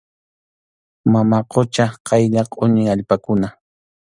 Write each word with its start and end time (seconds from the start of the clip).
Mama 1.11 1.37
qucha 1.51 1.85
qaylla 2.07 2.41
qʼuñi 2.51 2.81
allpakuna. 2.93 3.47